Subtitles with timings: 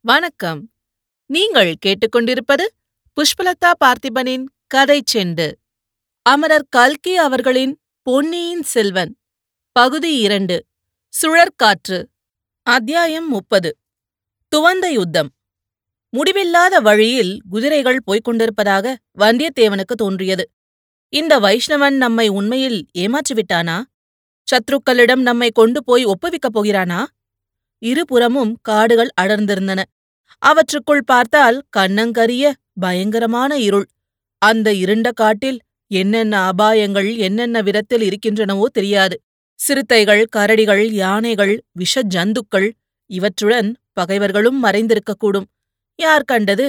[0.00, 0.70] வணக்கம்.
[1.26, 2.64] நீங்கள் கேட்டுக்கொண்டிருப்பது
[3.16, 5.52] புஷ்பலதா பார்த்திபனின் கதை செண்டு.
[6.22, 9.16] அமரர் கல்கி அவர்களின் பொன்னியின் செல்வன்.
[9.72, 10.66] பகுதி இரண்டு.
[11.22, 12.04] சுழற்காற்று.
[12.62, 13.78] அத்தியாயம் முப்பது.
[14.56, 15.34] துவந்த யுத்தம்.
[16.10, 20.50] முடிவில்லாத வழியில் குதிரைகள் போய்க் கொண்டிருப்பதாக வந்தியத்தேவனுக்கு தோன்றியது.
[21.08, 23.82] இந்த வைஷ்ணவன் நம்மை உண்மையில் ஏமாற்றிவிட்டானா?
[24.48, 27.06] சத்ருக்களிடம் நம்மை கொண்டு போய் ஒப்புவிக்கப் போகிறானா?
[27.82, 29.80] இருபுறமும் காடுகள் அடர்ந்திருந்தன.
[30.42, 32.44] அவற்றுக்குள் பார்த்தால் கண்ணங்கரிய
[32.80, 33.86] பயங்கரமான இருள்.
[34.42, 35.58] அந்த இருண்ட காட்டில்
[35.90, 39.16] என்னென்ன அபாயங்கள் என்னென்ன விதத்தில் இருக்கின்றனவோ தெரியாது.
[39.60, 42.68] சிறுத்தைகள் கரடிகள் யானைகள் விஷ ஜந்துக்கள்
[43.10, 45.48] இவற்றுடன் பகைவர்களும் மறைந்திருக்கக்கூடும்.
[45.98, 46.66] யார் கண்டது?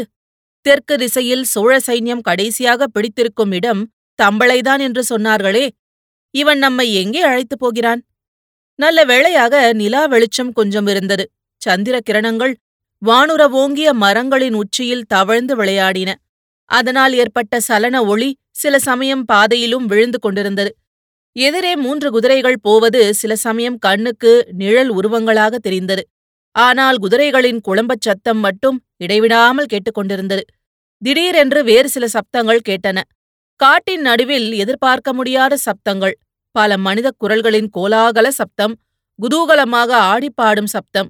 [0.65, 3.81] தெற்கு திசையில் சோழ சைன்யம் கடைசியாக பிடித்திருக்கும் இடம்
[4.19, 5.65] தம்பளைதான் என்று சொன்னார்களே.
[6.35, 8.01] இவன் நம்மை எங்கே அழைத்துப் போகிறான்?
[8.79, 11.25] நல்ல வேளையாக நிலா வெளிச்சம் கொஞ்சம் இருந்தது.
[11.61, 12.53] சந்திர கிரணங்கள்
[13.01, 16.09] வானுர ஓங்கிய மரங்களின் உச்சியில் தவழ்ந்து விளையாடின.
[16.69, 20.71] அதனால் ஏற்பட்ட சலன ஒளி சில சமயம் பாதையிலும் விழுந்து கொண்டிருந்தது.
[21.35, 26.03] எதிரே மூன்று குதிரைகள் போவது சில சமயம் கண்ணுக்கு நிழல் உருவங்களாக தெரிந்தது.
[26.55, 30.43] ஆனால் குதிரைகளின் குழம்பச் சத்தம் மட்டும் இடைவிடாமல் கேட்டுக்கொண்டிருந்தது
[31.01, 32.97] திடீரென்று வேறு சில சப்தங்கள் கேட்டன.
[33.59, 36.15] காட்டின் நடுவில் எதிர்பார்க்க முடியாத சப்தங்கள்.
[36.55, 38.75] பல மனித குரல்களின் கோலாகல சப்தம்
[39.19, 41.09] குதூகலமாக ஆடிப்பாடும் சப்தம்.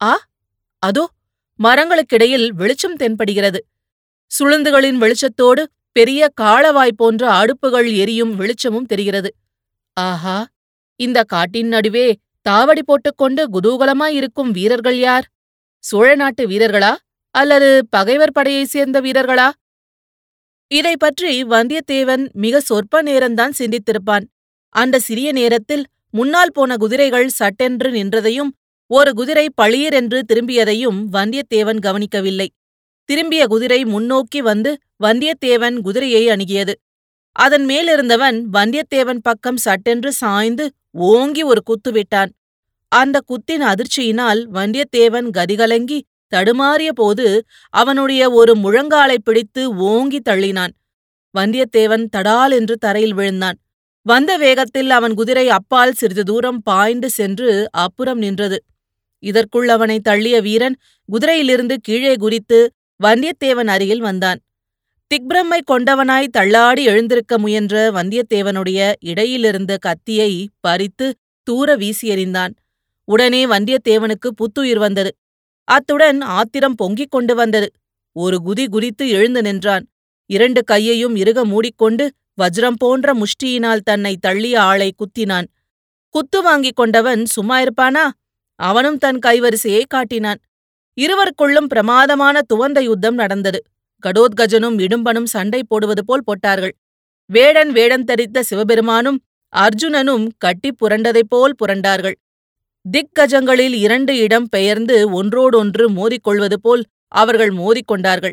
[0.00, 0.12] ஆ
[0.82, 1.04] அதோ
[1.58, 3.60] மரங்களுக்கிடையில் வெளிச்சம் தென்படுகிறது.
[4.30, 5.62] சுளுந்துகளின் வெளிச்சத்தோடு
[5.92, 9.30] பெரிய காளவாய் போன்ற அடுப்புகள் எரியும் வெளிச்சமும் தெரிகிறது.
[9.96, 10.38] ஆஹா
[11.00, 12.06] இந்த காட்டின் நடுவே
[12.46, 15.26] தாவடி போட்டுக்கொண்டு குதூகலமாயிருக்கும் வீரர்கள் யார்?
[15.84, 16.92] சோழ நாட்டு வீரர்களா?
[17.34, 19.48] அல்லது பகைவர் படையைச் சேர்ந்த வீரர்களா?
[20.70, 24.26] இதை பற்றி வந்தியத்தேவன் மிக சொற்ப நேரம்தான் சிந்தித்திருப்பான்.
[24.70, 28.48] அந்த சிறிய நேரத்தில் முன்னால் போன குதிரைகள் சட்டென்று நின்றதையும்
[28.86, 32.52] ஒரு குதிரை பளீரென்று திரும்பியதையும் வந்தியத்தேவன் கவனிக்கவில்லை.
[33.04, 36.72] திரும்பிய குதிரை முன்னோக்கி வந்து வந்தியத்தேவன் குதிரையை அணுகியது.
[37.32, 42.32] அதன் மேலிருந்தவன் வந்தியத்தேவன் பக்கம் சட்டென்று சாய்ந்து ஓங்கி ஒரு குத்து விட்டான்.
[42.88, 46.00] அந்த குத்தின் அதிர்ச்சியினால் வந்தியத்தேவன் கதிகலங்கி
[46.34, 50.70] தடுமாறிய போது அவனுடைய ஒரு முழங்காலைப் பிடித்து ஓங்கி தள்ளினான்.
[51.38, 53.58] வந்தியத்தேவன் தடால் என்று தரையில் விழுந்தான்.
[54.06, 58.64] வந்த வேகத்தில் அவன் குதிரை அப்பால் சிறிது தூரம் பாய்ந்து சென்று அப்புறம் நின்றது.
[59.18, 60.76] இதற்குள் அவனை தள்ளிய வீரன்
[61.08, 62.72] குதிரையிலிருந்து கீழே குதித்து
[63.02, 64.40] வந்தியத்தேவன் அருகில் வந்தான்.
[65.10, 72.52] திக்பிரம்மை கொண்டவனாய் தள்ளாடி எழுந்திருக்க முயன்ற வந்தியத்தேவனுடைய இடையிலிருந்த கத்தியை பறித்து தூர வீசி எறிந்தான்.
[73.04, 75.16] உடனே வந்தியத்தேவனுக்கு புத்துயிர் வந்தது.
[75.64, 77.70] அத்துடன் ஆத்திரம் பொங்கிக் கொண்டு வந்தது.
[78.12, 79.84] ஒரு குதி குதித்து எழுந்து நின்றான்.
[80.26, 85.46] இரண்டு கையையும் இறுக மூடிக்கொண்டு வஜ்ரம் போன்ற முஷ்டியினால் தன்னை தள்ளிய ஆளை குத்தினான்.
[86.08, 88.04] குத்து வாங்கிக் கொண்டவன் சும்மா இருப்பானா?
[88.60, 90.40] அவனும் தன் கைவரிசையை காட்டினான்.
[91.00, 93.62] இருவருக்குள்ளும் பிரமாதமான துவந்த யுத்தம் நடந்தது.
[94.02, 96.74] கடோத்கஜனும் இடும்பனும் சண்டை போடுவது போல் போட்டார்கள்.
[97.26, 99.18] வேடன் வேடம் தரித்த சிவபெருமானும்
[99.52, 102.16] அர்ஜுனனும் கட்டிப் புரண்டதைப் போல் புரண்டார்கள்.
[102.84, 108.32] திக்கஜங்களில் இரண்டு இடம் பெயர்ந்து ஒன்றோடொன்று மோதிக்கொள்வது போல் அவர்கள் மோதிக்கொண்டார்கள்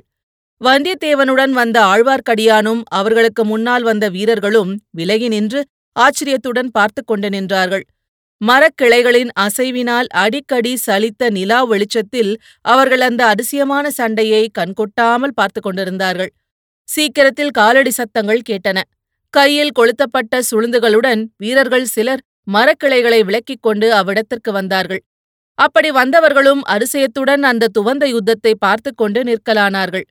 [0.62, 5.60] வந்தியத்தேவனுடன் வந்த ஆழ்வார்க்கடியானும் அவர்களுக்கு முன்னால் வந்த வீரர்களும் விலகி நின்று
[5.96, 7.84] ஆச்சரியத்துடன் பார்த்து கொண்டு நின்றார்கள்.
[8.42, 12.32] மரக்கிளைகளின் அசைவினால் அடிக்கடி சலித்த நிலா வெளிச்சத்தில்
[12.66, 16.32] அவர்கள் அந்த அதிசயமான சண்டையை கண்கொட்டாமல் பார்த்து கொண்டிருந்தார்கள்.
[16.90, 18.78] சீக்கிரத்தில் காலடி சத்தங்கள் கேட்டன.
[19.34, 25.02] கையில் கொளுத்தப்பட்ட சுளுந்துகளுடன் வீரர்கள் சிலர் மரக்கிளைகளை விலக்கிக் கொண்டு அவ்விடத்திற்கு வந்தார்கள்.
[25.60, 30.06] அப்படி வந்தவர்களும் அரிசயத்துடன் அந்த துவந்த யுத்தத்தை பார்த்து கொண்டு நிற்கலானார்கள்.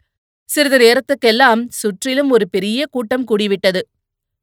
[0.48, 3.80] சிறிது நேரத்துக்கெல்லாம் சுற்றிலும் ஒரு பெரிய கூட்டம் கூடிவிட்டது.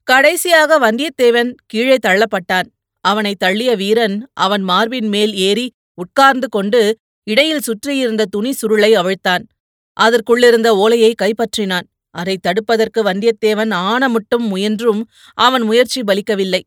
[0.04, 2.68] கடைசியாக வந்தியத்தேவன் கீழே தள்ளப்பட்டான்.
[3.06, 6.82] அவனை தள்ளிய வீரன் அவன் மார்பின் மேல் ஏறி உட்கார்ந்து கொண்டு
[7.28, 9.44] இடையில் சுற்றியிருந்த துணி சுருளை அவிழ்த்தான்.
[9.98, 11.88] அதற்குள்ளிருந்த ஓலையை கைப்பற்றினான்.
[12.16, 15.02] அதை தடுப்பதற்கு வந்தியத்தேவன் ஆணமுட்டும் முயன்றும்
[15.38, 16.62] அவன் முயற்சி பலிக்கவில்லை.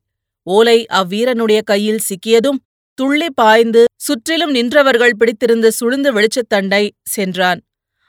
[0.47, 2.61] ஓலை அவ்வீரனுடைய கையில் சிக்கியதும்
[2.99, 7.61] துள்ளி பாய்ந்து சுற்றிலும் நின்றவர்கள் பிடித்திருந்த சுளுந்து வெளிச்சத்தண்டை சென்றான்.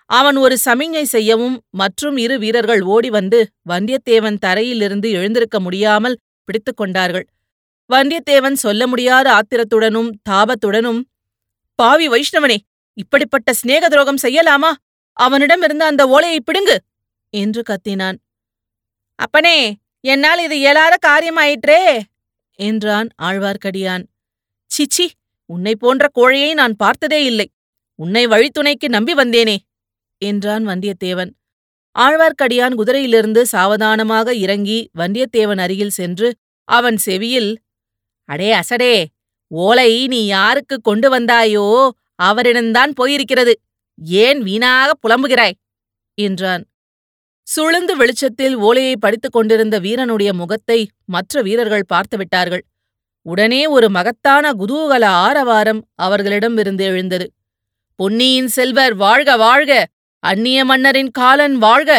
[0.09, 3.39] அவன் ஒரு சமிஞ்ஞை செய்யவும் மற்றும் இரு வீரர்கள் ஓடி வந்து
[3.69, 7.25] வந்தியத்தேவன் தரையிலிருந்து எழுந்திருக்க முடியாமல் பிடித்துக் கொண்டார்கள்.
[7.89, 11.01] வந்தியத்தேவன் சொல்ல முடியாத ஆத்திரத்துடனும் தாபத்துடனும்
[11.79, 12.57] பாவி வைஷ்ணவனே
[12.97, 14.71] இப்படிப்பட்ட சிநேக துரோகம் செய்யலாமா?
[15.17, 16.77] அவனிடமிருந்து அந்த ஓலையை பிடுங்கு!
[17.33, 18.17] என்று கத்தினான்.
[19.19, 19.57] அப்பனே
[20.03, 21.79] என்னால் இது இயலாத காரியமாயிற்றே!
[22.59, 24.03] என்றான் ஆழ்வார்க்கடியான்.
[24.71, 25.05] சிச்சி
[25.49, 27.47] உன்னை போன்ற கோழையை நான் பார்த்ததே இல்லை.
[27.99, 29.57] உன்னை வழித்துணைக்கு நம்பி வந்தேனே!
[30.21, 31.31] என்றான் வந்தியத்தேவன்.
[31.95, 36.27] ஆழ்வார்க்கடியான் குதிரையிலிருந்து சாவதானமாக இறங்கி வந்தியத்தேவன் அருகில் சென்று
[36.67, 37.51] அவன் செவியில்
[38.29, 38.95] அடே அசடே
[39.51, 41.65] ஓலை நீ யாருக்கு கொண்டு வந்தாயோ
[42.21, 43.53] அவரிடம்தான் போயிருக்கிறது.
[44.21, 45.55] ஏன் வீணாக புலம்புகிறாய்?
[46.17, 46.63] என்றான்.
[47.47, 52.63] சுளுந்து வெளிச்சத்தில் ஓலையை படித்துக் கொண்டிருந்த வீரனுடைய முகத்தை மற்ற வீரர்கள் பார்த்துவிட்டார்கள்
[53.25, 57.25] உடனே ஒரு மகத்தான குதூகல ஆரவாரம் அவர்களிடமிருந்து எழுந்தது.
[57.99, 59.71] பொன்னியின் செல்வர் வாழ்க வாழ்க!
[60.23, 61.91] அந்நிய மன்னரின் காலன் வாழ்க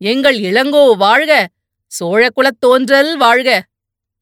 [0.00, 1.32] எங்கள் இளங்கோ வாழ்க
[1.92, 3.50] சோழகுலத் தோன்றல் வாழ்க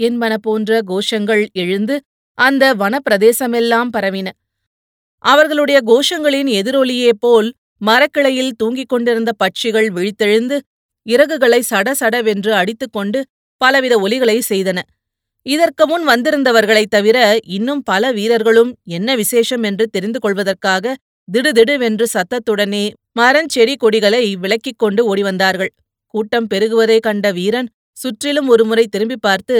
[0.00, 1.94] என்பன போன்ற கோஷங்கள் எழுந்து
[2.38, 4.28] அந்த வனப்பிரதேசமெல்லாம் பரவின.
[5.24, 7.48] அவர்களுடைய கோஷங்களின் எதிரொலியே போல்
[7.80, 10.56] மரக்கிளையில் தூங்கிக் கொண்டிருந்த பட்சிகள் விழித்தெழுந்து
[11.06, 13.20] இறகுகளை சடசடவென்று அடித்துக்கொண்டு
[13.60, 14.78] பலவித ஒலிகளை செய்தன.
[15.46, 20.94] இதற்கு முன் வந்திருந்தவர்களைத் தவிர இன்னும் பல வீரர்களும் என்ன விசேஷம் என்று தெரிந்து கொள்வதற்காக
[21.28, 22.84] திடுதிடுவென்று சத்தத்துடனே
[23.20, 25.72] மரஞ்செடி கொடிகளை விலக்கிக் கொண்டு ஓடிவந்தார்கள்.
[26.14, 29.56] கூட்டம் பெருகுவதை கண்ட வீரன் சுற்றிலும் ஒருமுறை திரும்பி பார்த்து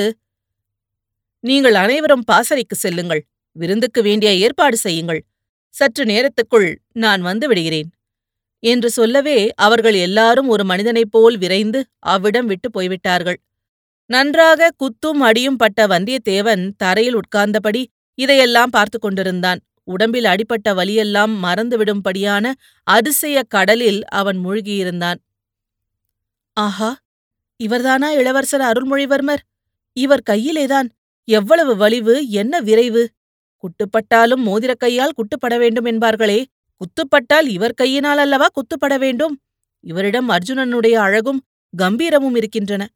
[1.45, 3.23] நீங்கள் அனைவரும் பாசறைக்கு செல்லுங்கள்.
[3.57, 5.21] விருந்துக்கு வேண்டிய ஏற்பாடு செய்யுங்கள்.
[5.75, 7.89] சற்று நேரத்துக்குள் நான் வந்து விடுகிறேன்.
[8.63, 11.81] என்று சொல்லவே அவர்கள் எல்லாரும் ஒரு மனிதனைப் போல் விரைந்து
[12.13, 13.39] அவ்விடம் விட்டு போய்விட்டார்கள்.
[14.11, 17.83] நன்றாக குத்தும் அடியும் பட்ட வந்தியத்தேவன் தரையில் உட்கார்ந்தபடி
[18.19, 19.61] இதையெல்லாம் பார்த்து கொண்டிருந்தான்.
[19.89, 22.53] உடம்பில் அடிபட்ட வலியெல்லாம் மறந்துவிடும்படியான
[22.87, 25.19] அதிசய கடலில் அவன் மூழ்கியிருந்தான்.
[26.57, 26.91] ஆஹா!
[27.61, 29.43] இவர்தானா இளவரசர் அருள்மொழிவர்மர்?
[29.97, 30.89] இவர் கையிலேதான்
[31.29, 33.03] எவ்வளவு வலிவு என்ன விரைவு?
[33.65, 36.45] குட்டுப்பட்டாலும் மோதிரக் கையால் குட்டுப்பட வேண்டும் என்பார்களே
[36.81, 39.35] குத்துப்பட்டால் இவர் கையினால் அல்லவா குத்துப்பட வேண்டும்?
[39.81, 41.41] இவரிடம் அர்ஜுனனுடைய அழகும்
[41.83, 42.89] கம்பீரமும் இருக்கின்றன.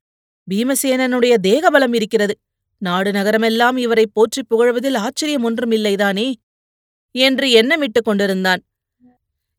[0.48, 2.34] பீமசேனனுடைய தேகபலம் இருக்கிறது.
[2.82, 6.26] நாடு நகரமெல்லாம் இவரை போற்றிப் புகழ்வதில் ஆச்சரியம் ஒன்றுமில்லைதானே
[7.18, 8.62] என்று எண்ணமிட்டுக் கொண்டிருந்தான்.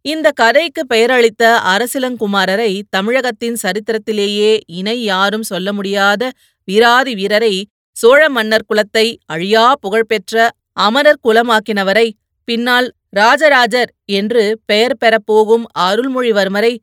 [0.05, 6.31] இந்த கதைக்கு பெயரளித்த அரசிலங்குமாரரை தமிழகத்தின் சரித்திரத்திலேயே இணை யாரும் சொல்ல முடியாத
[6.63, 12.07] வீராதி வீரரை சோழ மன்னர் குலத்தை அழியா புகழ்பெற்ற அமரர் குலமாக்கினவரை
[12.43, 16.73] பின்னால் ராஜராஜர் என்று பெயர் பெறப்போகும் அருள்மொழிவர்மரை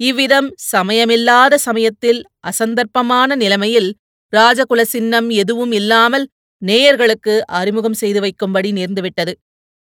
[0.00, 3.90] இவ்விதம் சமயமில்லாத சமயத்தில் அசந்தர்ப்பமான நிலைமையில்
[4.32, 6.26] ராஜகுல சின்னம் எதுவும் இல்லாமல்
[6.62, 9.32] நேயர்களுக்கு அறிமுகம் செய்து வைக்கும்படி நேர்ந்துவிட்டது.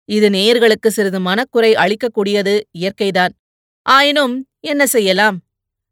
[0.09, 3.33] இது நேயர்களுக்கு சிறிது மனக்குறை அளிக்கக்கூடியது இயற்கைதான்.
[3.87, 5.37] ஆயினும் என்ன செய்யலாம்?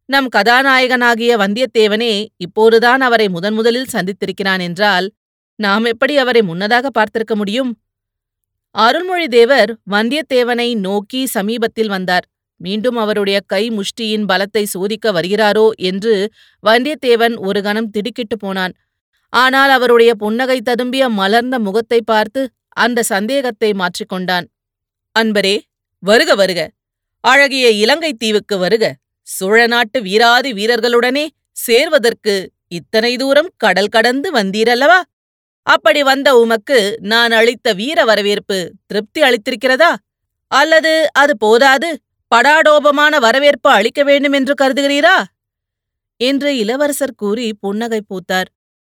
[0.08, 5.06] நம் கதாநாயகனாகிய வந்தியத்தேவனே இப்போதுதான் அவரை முதன் முதலில் சந்தித்திருக்கிறான் என்றால்
[5.58, 7.70] நாம் எப்படி அவரை முன்னதாக பார்த்திருக்க முடியும்?
[8.74, 12.26] அருள்மொழிதேவர் வந்தியத்தேவனை நோக்கி சமீபத்தில் வந்தார்.
[12.60, 16.14] மீண்டும் அவருடைய கை முஷ்டியின் பலத்தை சோதிக்க வருகிறாரோ என்று
[16.64, 18.74] வந்தியத்தேவன் ஒரு கணம் திடுக்கிட்டு போனான்.
[19.32, 22.42] ஆனால் அவருடைய புன்னகை ததும்பிய மலர்ந்த முகத்தை பார்த்து
[22.76, 24.46] அந்த சந்தேகத்தை மாற்றிக்கொண்டான்
[25.17, 25.56] அன்பரே
[26.02, 26.61] வருக வருக.
[27.25, 28.84] அழகிய இலங்கை தீவுக்கு வருக.
[29.26, 31.26] சோழ நாட்டு வீராதி வீரர்களுடனே
[31.56, 32.34] சேர்வதற்கு
[32.69, 34.99] இத்தனை தூரம் கடல் கடந்து வந்தீரல்லவா?
[35.67, 39.93] அப்படி வந்த உமக்கு நான் அளித்த வீர வரவேற்பு திருப்தி அளித்திருக்கிறதா?
[40.52, 41.88] அல்லது அது போதாது?
[42.32, 45.17] படாடோபமான வரவேற்பு அளிக்க வேண்டும் என்று கருதுகிறீரா?
[46.20, 48.49] என்று இளவரசர் கூறி புன்னகை பூத்தார்.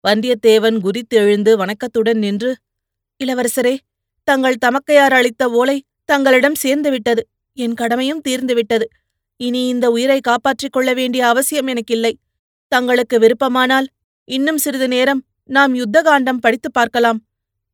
[0.04, 2.52] வந்தியத்தேவன் குதித்து எழுந்து வணக்கத்துடன் நின்று
[3.24, 3.78] இளவரசரே
[4.24, 7.20] தங்கள் தமக்கையார் அளித்த ஓலை தங்களிடம் சேர்ந்துவிட்டது.
[7.54, 8.84] என் கடமையும் தீர்ந்துவிட்டது.
[9.38, 12.20] இனி இந்த உயிரை காப்பாற்றிக் கொள்ள வேண்டிய அவசியம் எனக்கில்லை.
[12.68, 13.88] தங்களுக்கு விருப்பமானால்
[14.26, 17.26] இன்னும் சிறிது நேரம் நாம் யுத்த காண்டம் படித்துப் பார்க்கலாம்.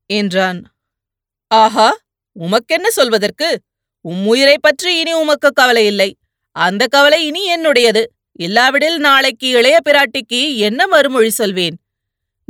[0.05, 0.63] என்றான்.
[1.47, 1.97] ஆஹா
[2.39, 3.61] உமக்கென்ன சொல்வதற்கு?
[4.01, 6.17] உம் உயிரைப் பற்றி இனி உமக்கு கவலை இல்லை.
[6.51, 8.03] அந்த கவலை இனி என்னுடையது.
[8.31, 11.77] இல்லாவிடில் நாளைக்கு இளைய பிராட்டிக்கு என்ன மறுமொழி சொல்வேன்?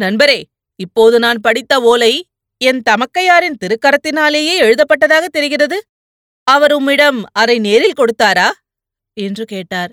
[0.01, 0.43] நண்பரே
[0.75, 2.27] இப்போது நான் படித்த ஓலை
[2.61, 5.77] என் தமக்கையாரின் திருக்கரத்தினாலேயே எழுதப்பட்டதாக தெரிகிறது.
[6.43, 8.47] அவர் உம்மிடம் அதை நேரில் கொடுத்தாரா?
[9.13, 9.91] என்று கேட்டார்.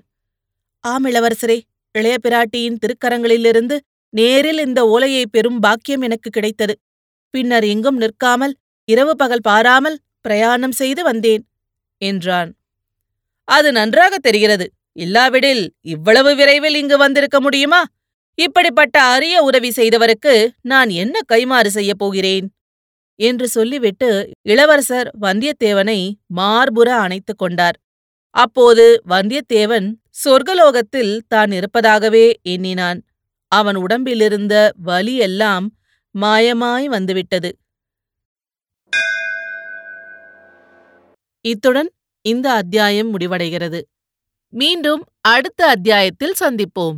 [0.83, 1.57] ஆம் இளவரசரே
[1.91, 3.75] இளைய பிராட்டியின் திருக்கரங்களிலிருந்து
[4.09, 6.79] நேரில் இந்த ஓலையை பெறும் பாக்கியம் எனக்கு கிடைத்தது.
[7.29, 8.53] பின்னர் எங்கும் நிற்காமல்
[8.85, 11.43] இரவு பகல் பாராமல் பிரயாணம் செய்து வந்தேன்
[11.97, 12.51] என்றான்.
[13.47, 14.65] அது நன்றாக தெரிகிறது.
[14.91, 17.81] இல்லாவிடில் இவ்வளவு விரைவில் இங்கு வந்திருக்க முடியுமா?
[18.35, 22.53] இப்படிப்பட்ட அரிய உதவி செய்தவருக்கு நான் என்ன கைமாறு செய்யப் போகிறேன்?
[23.15, 27.77] என்று சொல்லிவிட்டு இளவரசர் வந்தியத்தேவனை மார்புற அணைத்துக் கொண்டார்.
[28.29, 29.93] அப்போது வந்தியத்தேவன்
[30.25, 33.05] சொர்க்கலோகத்தில் தான் இருப்பதாகவே எண்ணினான்.
[33.47, 35.65] அவன் உடம்பிலிருந்த வலியெல்லாம்
[36.15, 37.57] மாயமாய் வந்துவிட்டது.
[41.41, 43.81] இத்துடன் இந்த அத்தியாயம் முடிவடைகிறது.
[44.49, 46.97] மீண்டும் அடுத்த அத்தியாயத்தில் சந்திப்போம்.